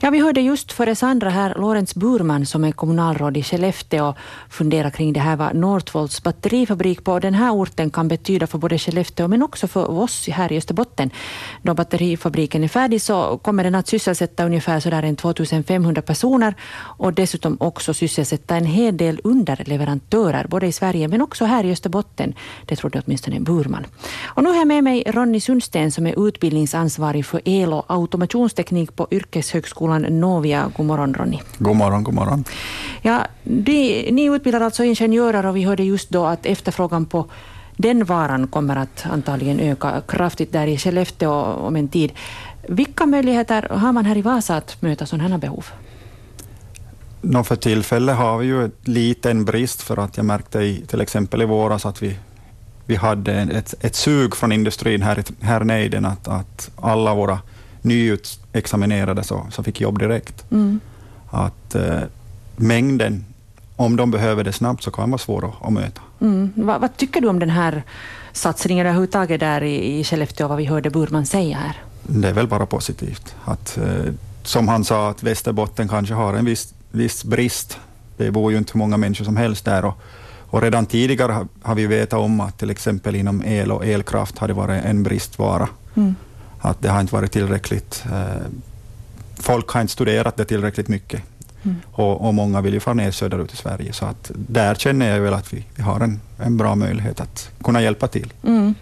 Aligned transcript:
Ja, 0.00 0.10
vi 0.10 0.18
hörde 0.18 0.40
just 0.40 0.72
före 0.72 0.94
Sandra 0.94 1.30
här 1.30 1.54
Lorentz 1.54 1.94
Burman 1.94 2.46
som 2.46 2.64
är 2.64 2.72
kommunalråd 2.72 3.36
i 3.36 3.42
Skellefteå 3.42 4.14
fundera 4.50 4.90
kring 4.90 5.12
det 5.12 5.20
här 5.20 5.36
vad 5.36 5.54
Northvolts 5.54 6.22
batterifabrik 6.22 7.04
på 7.04 7.18
den 7.18 7.34
här 7.34 7.52
orten 7.52 7.90
kan 7.90 8.08
betyda 8.08 8.46
för 8.46 8.58
både 8.58 8.78
Skellefteå 8.78 9.28
men 9.28 9.42
också 9.42 9.66
för 9.66 9.90
oss 9.90 10.28
här 10.28 10.52
i 10.52 10.56
Österbotten. 10.56 11.10
Då 11.62 11.74
batterifabriken 11.74 12.64
är 12.64 12.68
färdig 12.68 13.02
så 13.02 13.38
kommer 13.38 13.64
den 13.64 13.74
att 13.74 13.88
sysselsätta 13.88 14.44
ungefär 14.44 14.80
sådär 14.80 15.02
en 15.02 15.16
2500 15.16 16.02
personer 16.02 16.54
och 16.98 17.12
dessutom 17.12 17.56
också 17.60 17.94
sysselsätta 17.94 18.56
en 18.56 18.66
hel 18.66 18.96
del 18.96 19.20
underleverantörer 19.24 20.46
både 20.48 20.66
i 20.66 20.72
Sverige 20.72 21.08
men 21.08 21.22
också 21.22 21.44
här 21.44 21.64
i 21.64 21.72
Österbotten. 21.72 22.34
Det 22.66 22.76
trodde 22.76 23.02
åtminstone 23.06 23.40
Burman. 23.40 23.86
Och 24.24 24.42
nu 24.42 24.48
har 24.48 24.56
jag 24.56 24.68
med 24.68 24.84
mig 24.84 25.02
Ronny 25.06 25.40
Sundsten 25.40 25.92
som 25.92 26.06
är 26.06 26.28
utbildningsansvarig 26.28 27.26
för 27.26 27.40
el 27.44 27.72
och 27.72 27.84
automationsteknik 27.88 28.96
på 28.96 29.08
Yrkeshögskolan 29.10 29.87
Novia. 29.88 30.72
God 30.76 30.86
morgon 30.86 31.14
Ronny. 31.14 31.38
God 31.58 31.76
morgon, 31.76 32.04
god 32.04 32.14
morgon. 32.14 32.44
Ja, 33.02 33.26
de, 33.42 34.10
ni 34.10 34.24
utbildar 34.24 34.60
alltså 34.60 34.84
ingenjörer 34.84 35.46
och 35.46 35.56
vi 35.56 35.64
hörde 35.64 35.82
just 35.82 36.10
då 36.10 36.26
att 36.26 36.46
efterfrågan 36.46 37.06
på 37.06 37.26
den 37.76 38.04
varan 38.04 38.46
kommer 38.46 38.76
att 38.76 39.06
antagligen 39.10 39.60
öka 39.60 40.02
kraftigt 40.08 40.52
där 40.52 40.66
i 40.66 40.78
Skellefteå 40.78 41.32
om 41.42 41.76
en 41.76 41.88
tid. 41.88 42.12
Vilka 42.68 43.06
möjligheter 43.06 43.68
har 43.70 43.92
man 43.92 44.04
här 44.04 44.16
i 44.16 44.22
Vasa 44.22 44.56
att 44.56 44.82
möta 44.82 45.06
sådana 45.06 45.28
här 45.28 45.38
behov? 45.38 45.66
Nå, 47.20 47.44
för 47.44 47.56
tillfället 47.56 48.16
har 48.16 48.38
vi 48.38 48.46
ju 48.46 48.64
en 48.64 48.72
liten 48.82 49.44
brist 49.44 49.82
för 49.82 49.96
att 49.96 50.16
jag 50.16 50.26
märkte 50.26 50.58
i, 50.58 50.84
till 50.86 51.00
exempel 51.00 51.42
i 51.42 51.44
våras 51.44 51.86
att 51.86 52.02
vi, 52.02 52.18
vi 52.86 52.96
hade 52.96 53.32
ett, 53.32 53.74
ett 53.80 53.94
sug 53.94 54.36
från 54.36 54.52
industrin 54.52 55.02
här, 55.02 55.24
här 55.40 55.64
nejden 55.64 56.04
att, 56.04 56.28
att 56.28 56.70
alla 56.76 57.14
våra 57.14 57.38
nyutexaminerade 57.88 59.24
så, 59.24 59.46
så 59.50 59.62
fick 59.62 59.80
jobb 59.80 59.98
direkt. 59.98 60.50
Mm. 60.50 60.80
Att 61.30 61.74
eh, 61.74 62.00
mängden, 62.56 63.24
om 63.76 63.96
de 63.96 64.10
behöver 64.10 64.44
det 64.44 64.52
snabbt, 64.52 64.82
så 64.82 64.90
kan 64.90 65.10
vara 65.10 65.18
svår 65.18 65.48
att, 65.48 65.66
att 65.66 65.72
möta. 65.72 66.00
Mm. 66.20 66.52
Vad, 66.54 66.80
vad, 66.80 66.96
tycker 66.96 67.20
du 67.20 67.28
om 67.28 67.38
den 67.38 67.50
här 67.50 67.82
satsningen 68.32 68.86
överhuvudtaget 68.86 69.40
där 69.40 69.62
i, 69.62 69.98
i 69.98 70.04
Skellefteå, 70.04 70.48
vad 70.48 70.58
vi 70.58 70.64
hörde 70.64 70.90
Burman 70.90 71.26
säga 71.26 71.56
här? 71.56 71.82
Det 72.02 72.28
är 72.28 72.32
väl 72.32 72.46
bara 72.46 72.66
positivt. 72.66 73.34
Att, 73.44 73.78
eh, 73.78 74.12
som 74.42 74.68
han 74.68 74.84
sa, 74.84 75.10
att 75.10 75.22
Västerbotten 75.22 75.88
kanske 75.88 76.14
har 76.14 76.34
en 76.34 76.44
viss, 76.44 76.74
viss 76.90 77.24
brist. 77.24 77.78
Det 78.16 78.30
bor 78.30 78.52
ju 78.52 78.58
inte 78.58 78.72
hur 78.72 78.78
många 78.78 78.96
människor 78.96 79.24
som 79.24 79.36
helst 79.36 79.64
där. 79.64 79.84
Och, 79.84 79.94
och 80.50 80.62
redan 80.62 80.86
tidigare 80.86 81.32
har, 81.32 81.46
har 81.62 81.74
vi 81.74 81.86
vetat 81.86 82.18
om 82.18 82.40
att 82.40 82.58
till 82.58 82.70
exempel 82.70 83.16
inom 83.16 83.42
el 83.44 83.72
och 83.72 83.86
elkraft 83.86 84.38
har 84.38 84.48
det 84.48 84.54
varit 84.54 84.84
en 84.84 85.02
bristvara. 85.02 85.68
Mm 85.94 86.14
att 86.60 86.82
det 86.82 86.88
har 86.88 87.00
inte 87.00 87.14
varit 87.14 87.32
tillräckligt. 87.32 88.04
Eh, 88.12 88.46
folk 89.34 89.68
har 89.68 89.80
inte 89.80 89.92
studerat 89.92 90.36
det 90.36 90.44
tillräckligt 90.44 90.88
mycket. 90.88 91.22
Mm. 91.62 91.76
Och, 91.92 92.26
och, 92.26 92.34
många 92.34 92.60
vill 92.60 92.74
ju 92.74 92.80
fara 92.80 92.94
ner 92.94 93.10
söderut 93.10 93.52
i 93.52 93.56
Sverige, 93.56 93.92
så 93.92 94.04
att 94.04 94.30
där 94.34 94.74
känner 94.74 95.10
jag 95.10 95.20
väl 95.20 95.34
att 95.34 95.52
vi, 95.52 95.64
vi 95.74 95.82
har 95.82 96.00
en, 96.00 96.20
en 96.38 96.56
bra 96.56 96.74
möjlighet 96.74 97.20
att 97.20 97.50
kunna 97.64 97.82
hjälpa 97.82 98.08
till. 98.08 98.32
Mm. 98.42 98.74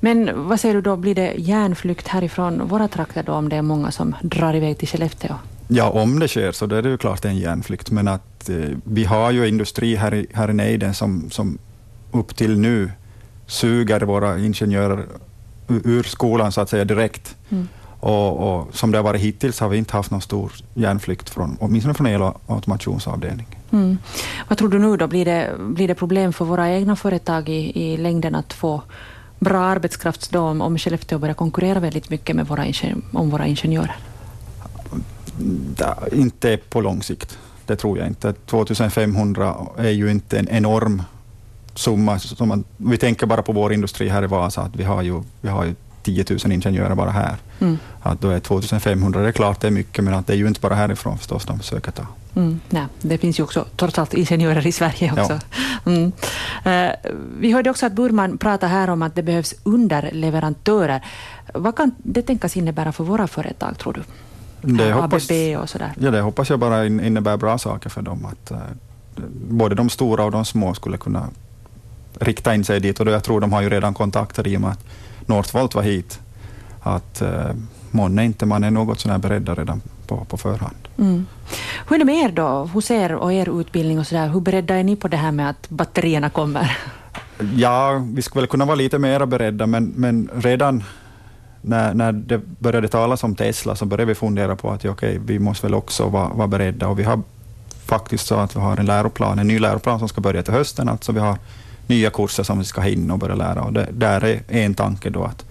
Men 0.00 0.48
vad 0.48 0.60
säger 0.60 0.74
du 0.74 0.80
då, 0.80 0.96
blir 0.96 1.14
det 1.14 1.34
järnflykt 1.36 2.08
härifrån 2.08 2.68
våra 2.68 2.88
trakter 2.88 3.22
då, 3.22 3.32
om 3.32 3.48
det 3.48 3.56
är 3.56 3.62
många 3.62 3.90
som 3.90 4.14
drar 4.22 4.54
iväg 4.54 4.78
till 4.78 4.88
Skellefteå? 4.88 5.34
Ja, 5.68 5.90
om 5.90 6.18
det 6.18 6.28
sker 6.28 6.52
så 6.52 6.66
då 6.66 6.76
är 6.76 6.82
det 6.82 6.88
ju 6.88 6.98
klart 6.98 7.24
en 7.24 7.36
järnflykt, 7.36 7.90
men 7.90 8.08
att 8.08 8.48
eh, 8.48 8.56
vi 8.84 9.04
har 9.04 9.30
ju 9.30 9.48
industri 9.48 9.96
här 9.96 10.14
i, 10.14 10.26
här 10.32 10.50
i 10.50 10.52
nejden 10.52 10.94
som, 10.94 11.30
som 11.30 11.58
upp 12.10 12.36
till 12.36 12.58
nu 12.58 12.90
suger 13.46 14.00
våra 14.00 14.38
ingenjörer 14.38 15.06
ur 15.70 16.02
skolan 16.02 16.52
så 16.52 16.60
att 16.60 16.68
säga 16.68 16.84
direkt. 16.84 17.36
Mm. 17.50 17.68
Och, 18.00 18.58
och, 18.58 18.74
som 18.74 18.90
det 18.90 18.98
har 18.98 19.02
varit 19.02 19.20
hittills 19.20 19.60
har 19.60 19.68
vi 19.68 19.78
inte 19.78 19.96
haft 19.96 20.10
någon 20.10 20.20
stor 20.20 20.52
järnflykt, 20.74 21.30
från, 21.30 21.56
åtminstone 21.60 21.94
från 21.94 22.06
el 22.06 22.22
och 22.22 22.40
automationsavdelningen. 22.46 23.54
Mm. 23.72 23.98
Vad 24.48 24.58
tror 24.58 24.68
du 24.68 24.78
nu 24.78 24.96
då, 24.96 25.06
blir 25.06 25.24
det, 25.24 25.56
blir 25.58 25.88
det 25.88 25.94
problem 25.94 26.32
för 26.32 26.44
våra 26.44 26.70
egna 26.70 26.96
företag 26.96 27.48
i, 27.48 27.82
i 27.82 27.96
längden 27.96 28.34
att 28.34 28.52
få 28.52 28.82
bra 29.38 29.64
arbetskraft 29.64 30.30
då, 30.30 30.40
om, 30.40 30.60
om 30.60 30.78
Skellefteå 30.78 31.18
börjar 31.18 31.34
konkurrera 31.34 31.80
väldigt 31.80 32.10
mycket 32.10 32.36
med 32.36 32.46
våra, 32.46 32.64
om 33.12 33.30
våra 33.30 33.46
ingenjörer? 33.46 33.96
Da, 35.76 35.98
inte 36.12 36.56
på 36.56 36.80
lång 36.80 37.02
sikt, 37.02 37.38
det 37.66 37.76
tror 37.76 37.98
jag 37.98 38.06
inte. 38.06 38.32
2500 38.32 39.56
är 39.76 39.90
ju 39.90 40.10
inte 40.10 40.38
en 40.38 40.48
enorm 40.48 41.02
summa. 41.80 42.18
Som 42.18 42.48
man, 42.48 42.64
vi 42.76 42.96
tänker 42.96 43.26
bara 43.26 43.42
på 43.42 43.52
vår 43.52 43.72
industri 43.72 44.08
här 44.08 44.22
i 44.22 44.26
Vasa, 44.26 44.62
att 44.62 44.76
vi 44.76 44.84
har 44.84 45.02
ju, 45.02 45.22
vi 45.40 45.48
har 45.48 45.64
ju 45.64 45.74
10 46.02 46.24
000 46.30 46.52
ingenjörer 46.52 46.94
bara 46.94 47.10
här. 47.10 47.36
Mm. 47.60 47.78
Att 48.02 48.20
då 48.20 48.30
är 48.30 48.40
2500, 48.40 49.20
det 49.20 49.28
är 49.28 49.32
klart 49.32 49.60
det 49.60 49.66
är 49.66 49.70
mycket, 49.70 50.04
men 50.04 50.14
att 50.14 50.26
det 50.26 50.32
är 50.32 50.36
ju 50.36 50.48
inte 50.48 50.60
bara 50.60 50.74
härifrån 50.74 51.18
förstås 51.18 51.44
de 51.46 51.58
försöker 51.58 51.90
ta. 51.90 52.06
Mm, 52.34 52.60
nej, 52.68 52.86
det 53.02 53.18
finns 53.18 53.38
ju 53.38 53.42
också 53.42 53.66
trots 53.76 53.98
allt 53.98 54.14
ingenjörer 54.14 54.66
i 54.66 54.72
Sverige 54.72 55.12
också. 55.12 55.38
Ja. 55.84 55.92
Mm. 55.92 56.12
Uh, 56.66 56.92
vi 57.38 57.52
hörde 57.52 57.70
också 57.70 57.86
att 57.86 57.92
Burman 57.92 58.38
pratade 58.38 58.72
här 58.72 58.90
om 58.90 59.02
att 59.02 59.14
det 59.14 59.22
behövs 59.22 59.54
underleverantörer. 59.62 61.04
Vad 61.54 61.76
kan 61.76 61.94
det 61.98 62.22
tänkas 62.22 62.56
innebära 62.56 62.92
för 62.92 63.04
våra 63.04 63.26
företag, 63.26 63.78
tror 63.78 63.92
du? 63.92 64.02
Det 64.76 64.92
hoppas, 64.92 65.30
ABB 65.30 65.60
och 65.62 65.70
sådär. 65.70 65.92
Ja, 66.00 66.10
det 66.10 66.20
hoppas 66.20 66.50
jag 66.50 66.58
bara 66.58 66.86
innebär 66.86 67.36
bra 67.36 67.58
saker 67.58 67.90
för 67.90 68.02
dem. 68.02 68.26
Att, 68.26 68.52
uh, 68.52 68.58
både 69.50 69.74
de 69.74 69.90
stora 69.90 70.24
och 70.24 70.30
de 70.30 70.44
små 70.44 70.74
skulle 70.74 70.96
kunna 70.96 71.28
rikta 72.18 72.54
in 72.54 72.64
sig 72.64 72.80
dit 72.80 73.00
och 73.00 73.10
jag 73.10 73.24
tror 73.24 73.40
de 73.40 73.52
har 73.52 73.62
ju 73.62 73.68
redan 73.68 73.94
kontakter 73.94 74.48
i 74.48 74.56
och 74.56 74.60
med 74.60 74.70
att 74.70 74.84
Northvolt 75.26 75.74
var 75.74 75.82
hit. 75.82 76.20
Att 76.80 77.22
eh, 77.22 77.50
månne 77.90 78.24
inte 78.24 78.46
man 78.46 78.64
är 78.64 78.70
något 78.70 79.00
sådär 79.00 79.18
beredda 79.18 79.54
redan 79.54 79.80
på, 80.06 80.24
på 80.24 80.36
förhand. 80.36 80.88
Mm. 80.98 81.26
Hur 81.88 81.94
är 81.94 81.98
det 81.98 82.04
med 82.04 82.24
er 82.24 82.32
då, 82.32 82.64
hos 82.64 82.90
er 82.90 83.14
och 83.14 83.32
er 83.32 83.60
utbildning 83.60 83.98
och 83.98 84.06
sådär? 84.06 84.28
Hur 84.28 84.40
beredda 84.40 84.74
är 84.74 84.84
ni 84.84 84.96
på 84.96 85.08
det 85.08 85.16
här 85.16 85.32
med 85.32 85.50
att 85.50 85.70
batterierna 85.70 86.30
kommer? 86.30 86.78
Ja, 87.54 88.02
vi 88.14 88.22
skulle 88.22 88.40
väl 88.40 88.48
kunna 88.48 88.64
vara 88.64 88.74
lite 88.74 88.98
mer 88.98 89.26
beredda, 89.26 89.66
men, 89.66 89.92
men 89.96 90.30
redan 90.34 90.84
när, 91.60 91.94
när 91.94 92.12
det 92.12 92.38
började 92.38 92.88
talas 92.88 93.24
om 93.24 93.34
Tesla 93.34 93.76
så 93.76 93.84
började 93.84 94.08
vi 94.08 94.14
fundera 94.14 94.56
på 94.56 94.70
att 94.70 94.84
okay, 94.84 95.18
vi 95.18 95.38
måste 95.38 95.66
väl 95.66 95.74
också 95.74 96.08
vara, 96.08 96.28
vara 96.28 96.48
beredda. 96.48 96.88
Och 96.88 96.98
vi 96.98 97.02
har 97.02 97.22
faktiskt 97.84 98.26
så 98.26 98.34
att 98.34 98.56
vi 98.56 98.60
har 98.60 98.76
en 98.76 98.86
läroplan, 98.86 99.38
en 99.38 99.46
ny 99.46 99.58
läroplan 99.58 99.98
som 99.98 100.08
ska 100.08 100.20
börja 100.20 100.42
till 100.42 100.54
hösten. 100.54 100.88
Alltså 100.88 101.12
vi 101.12 101.20
har 101.20 101.38
nya 101.90 102.10
kurser 102.10 102.42
som 102.42 102.58
vi 102.58 102.64
ska 102.64 102.80
hinna 102.80 103.12
och 103.14 103.18
börja 103.18 103.34
lära. 103.34 103.62
Och 103.62 103.72
det, 103.72 103.88
där 103.92 104.24
är 104.24 104.42
en 104.48 104.74
tanke 104.74 105.10
då 105.10 105.24
att, 105.24 105.44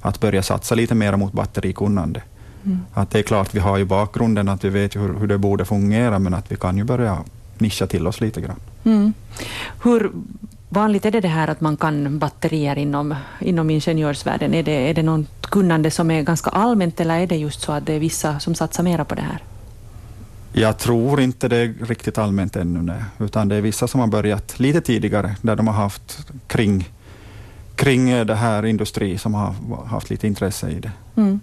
att 0.00 0.20
börja 0.20 0.42
satsa 0.42 0.74
lite 0.74 0.94
mer 0.94 1.16
mot 1.16 1.32
batterikunnande. 1.32 2.22
Mm. 2.64 2.78
Att 2.94 3.10
det 3.10 3.18
är 3.18 3.22
klart, 3.22 3.54
vi 3.54 3.58
har 3.58 3.78
ju 3.78 3.84
bakgrunden, 3.84 4.48
att 4.48 4.64
vi 4.64 4.68
vet 4.68 4.96
hur, 4.96 5.18
hur 5.18 5.26
det 5.26 5.38
borde 5.38 5.64
fungera, 5.64 6.18
men 6.18 6.34
att 6.34 6.52
vi 6.52 6.56
kan 6.56 6.76
ju 6.76 6.84
börja 6.84 7.18
nischa 7.58 7.86
till 7.86 8.06
oss 8.06 8.20
lite 8.20 8.40
grann. 8.40 8.60
Mm. 8.84 9.12
Hur 9.82 10.10
vanligt 10.68 11.04
är 11.06 11.10
det, 11.10 11.20
det 11.20 11.28
här 11.28 11.48
att 11.48 11.60
man 11.60 11.76
kan 11.76 12.18
batterier 12.18 12.78
inom, 12.78 13.14
inom 13.40 13.70
ingenjörsvärlden? 13.70 14.54
Är 14.54 14.62
det, 14.62 14.90
är 14.90 14.94
det 14.94 15.02
något 15.02 15.46
kunnande 15.50 15.90
som 15.90 16.10
är 16.10 16.22
ganska 16.22 16.50
allmänt, 16.50 17.00
eller 17.00 17.18
är 17.18 17.26
det 17.26 17.36
just 17.36 17.60
så 17.60 17.72
att 17.72 17.86
det 17.86 17.92
är 17.92 18.00
vissa 18.00 18.40
som 18.40 18.54
satsar 18.54 18.82
mera 18.82 19.04
på 19.04 19.14
det 19.14 19.22
här? 19.22 19.42
Jag 20.52 20.78
tror 20.78 21.20
inte 21.20 21.48
det 21.48 21.56
är 21.56 21.74
riktigt 21.86 22.18
allmänt 22.18 22.56
ännu, 22.56 22.82
nej. 22.82 23.02
utan 23.18 23.48
det 23.48 23.56
är 23.56 23.60
vissa 23.60 23.88
som 23.88 24.00
har 24.00 24.06
börjat 24.06 24.60
lite 24.60 24.80
tidigare, 24.80 25.36
där 25.42 25.56
de 25.56 25.66
har 25.66 25.74
haft 25.74 26.26
kring, 26.46 26.90
kring 27.74 28.26
det 28.26 28.34
här 28.34 28.66
industri 28.66 29.18
som 29.18 29.34
har 29.34 29.54
haft 29.86 30.10
lite 30.10 30.26
intresse 30.26 30.70
i 30.70 30.80
det. 30.80 30.92
Mm. 31.16 31.40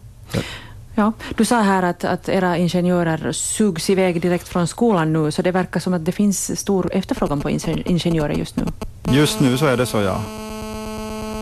Ja, 0.96 1.12
du 1.35 1.46
sa 1.46 1.62
här 1.62 1.84
att, 1.84 2.03
att 2.03 2.29
era 2.29 2.57
ingenjörer 2.57 3.31
sugs 3.31 3.90
iväg 3.90 4.22
direkt 4.22 4.47
från 4.47 4.67
skolan 4.67 5.13
nu, 5.13 5.31
så 5.31 5.41
det 5.41 5.51
verkar 5.51 5.79
som 5.79 5.94
att 5.94 6.06
det 6.06 6.12
finns 6.12 6.59
stor 6.59 6.94
efterfrågan 6.94 7.41
på 7.41 7.50
ingenjörer 7.85 8.34
just 8.34 8.56
nu. 8.56 8.66
Just 9.12 9.40
nu 9.40 9.57
så 9.57 9.66
är 9.66 9.78
det 9.78 9.85
så, 9.85 10.01
ja. 10.01 10.22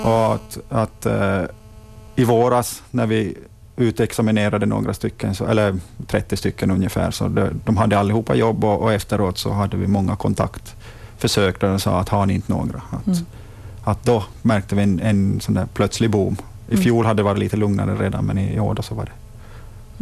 Och 0.04 0.36
att, 0.36 0.58
att 0.70 1.06
eh, 1.06 1.44
i 2.16 2.24
våras 2.24 2.84
när 2.92 3.08
vi 3.08 3.38
utexaminerade 3.78 4.66
några 4.66 4.94
stycken, 4.94 5.36
så, 5.36 5.46
eller 5.46 5.80
30 6.08 6.38
stycken 6.38 6.72
ungefär, 6.72 7.12
så 7.12 7.28
de, 7.28 7.50
de 7.66 7.77
hade 7.77 8.00
allihopa 8.00 8.36
jobb 8.36 8.63
och, 8.63 8.81
och, 8.81 8.94
efteråt 8.94 9.38
så 9.38 9.51
hade 9.51 9.77
vi 9.77 9.88
många 9.88 10.16
kontaktförsök 10.16 11.62
där 11.62 11.68
de 11.68 11.80
sa 11.80 12.00
att 12.00 12.10
har 12.10 12.25
ni 12.25 12.33
inte 12.33 12.51
några? 12.51 12.81
Att, 12.89 13.07
mm. 13.07 13.25
att 13.83 14.06
då 14.06 14.24
märkte 14.42 14.75
vi 14.75 14.83
en, 14.83 15.00
en 15.00 15.42
sån 15.42 15.54
där 15.54 15.66
plötslig 15.66 16.10
boom. 16.10 16.38
I 16.68 16.74
mm. 16.74 16.83
fjol 16.83 17.06
hade 17.06 17.19
det 17.19 17.24
varit 17.24 17.39
lite 17.39 17.57
lugnare 17.57 17.95
redan, 17.95 18.25
men 18.25 18.38
i 18.38 18.60
år 18.60 18.77
så 18.81 18.95
var 18.95 19.06
det 19.06 19.12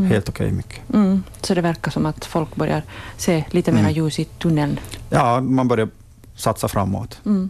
mm. 0.02 0.12
helt 0.12 0.30
okej 0.30 0.46
okay 0.46 0.58
mycket. 0.58 0.94
Mm. 0.94 1.24
Så 1.42 1.54
det 1.54 1.62
verkar 1.62 1.92
som 1.92 2.06
att 2.06 2.26
folk 2.26 2.56
börjar 2.56 2.84
se 3.18 3.44
lite 3.50 3.72
mer 3.72 3.80
mm. 3.80 3.94
ljus 3.94 4.20
i 4.20 4.26
tunneln? 4.26 4.80
Ja, 5.10 5.42
man 5.42 5.68
börjar 5.68 5.90
satsa 6.36 6.68
framåt. 6.68 7.20
Mm. 7.26 7.50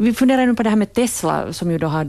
Vi 0.00 0.14
funderar 0.14 0.46
nu 0.46 0.54
på 0.54 0.62
det 0.62 0.70
här 0.70 0.76
med 0.76 0.92
Tesla, 0.92 1.52
som 1.52 1.70
ju 1.70 1.78
då 1.78 1.86
har 1.86 2.04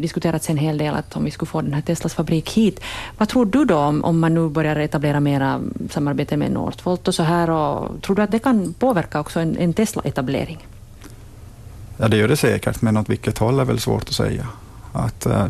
diskuterats 0.00 0.50
en 0.50 0.56
hel 0.56 0.78
del, 0.78 0.94
att 0.94 1.16
om 1.16 1.24
vi 1.24 1.30
skulle 1.30 1.46
få 1.46 1.62
den 1.62 1.74
här 1.74 1.82
Teslas 1.82 2.14
fabrik 2.14 2.50
hit. 2.50 2.80
Vad 3.18 3.28
tror 3.28 3.46
du 3.46 3.64
då 3.64 3.76
om, 3.76 4.04
om 4.04 4.20
man 4.20 4.34
nu 4.34 4.48
börjar 4.48 4.76
etablera 4.76 5.20
mera 5.20 5.60
samarbete 5.90 6.36
med 6.36 6.52
Northvolt 6.52 7.08
och 7.08 7.14
så 7.14 7.22
här, 7.22 7.50
och 7.50 8.02
tror 8.02 8.16
du 8.16 8.22
att 8.22 8.30
det 8.30 8.38
kan 8.38 8.72
påverka 8.72 9.20
också 9.20 9.40
en, 9.40 9.56
en 9.56 9.72
Tesla-etablering? 9.72 10.66
Ja, 11.96 12.08
det 12.08 12.16
gör 12.16 12.28
det 12.28 12.36
säkert, 12.36 12.82
men 12.82 12.96
åt 12.96 13.08
vilket 13.08 13.38
håll 13.38 13.60
är 13.60 13.64
väl 13.64 13.80
svårt 13.80 14.08
att 14.08 14.14
säga. 14.14 14.46
Att, 14.92 15.26
uh, 15.26 15.46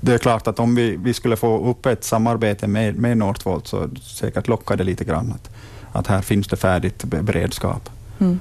det 0.00 0.14
är 0.14 0.18
klart 0.18 0.46
att 0.46 0.58
om 0.58 0.74
vi, 0.74 0.96
vi 0.96 1.14
skulle 1.14 1.36
få 1.36 1.70
upp 1.70 1.86
ett 1.86 2.04
samarbete 2.04 2.66
med, 2.66 2.98
med 2.98 3.16
Northvolt 3.16 3.66
så 3.66 3.88
säkert 4.02 4.48
lockar 4.48 4.76
det 4.76 4.84
lite 4.84 5.04
grann 5.04 5.32
att, 5.32 5.50
att 5.92 6.06
här 6.06 6.20
finns 6.20 6.46
det 6.46 6.56
färdigt 6.56 7.04
beredskap. 7.04 7.90
Mm. 8.18 8.40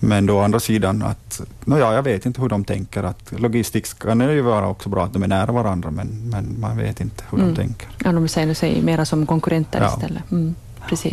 Men 0.00 0.26
då 0.26 0.36
å 0.36 0.40
andra 0.40 0.60
sidan 0.60 1.02
att, 1.02 1.40
no 1.64 1.78
ja, 1.78 1.94
jag 1.94 2.02
vet 2.02 2.26
inte 2.26 2.40
hur 2.40 2.48
de 2.48 2.64
tänker. 2.64 3.02
Att 3.02 3.32
logistiskt 3.36 3.98
kan 3.98 4.18
det 4.18 4.32
ju 4.32 4.40
vara 4.40 4.68
också 4.68 4.88
bra 4.88 5.04
att 5.04 5.12
de 5.12 5.22
är 5.22 5.28
nära 5.28 5.52
varandra, 5.52 5.90
men, 5.90 6.30
men 6.30 6.60
man 6.60 6.76
vet 6.76 7.00
inte 7.00 7.24
hur 7.30 7.38
mm. 7.38 7.54
de 7.54 7.60
tänker. 7.60 7.88
Ja, 8.04 8.12
de 8.12 8.28
ser 8.28 8.54
sig 8.54 8.82
mera 8.82 9.04
som 9.04 9.26
konkurrenter 9.26 9.80
ja. 9.80 9.94
istället. 9.94 10.30
Mm, 10.30 10.54
precis. 10.88 11.06